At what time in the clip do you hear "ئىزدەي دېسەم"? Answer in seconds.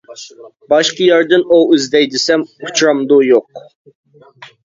1.75-2.45